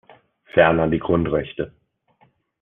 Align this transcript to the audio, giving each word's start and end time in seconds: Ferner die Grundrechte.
Ferner 0.55 0.87
die 0.89 0.97
Grundrechte. 0.97 1.75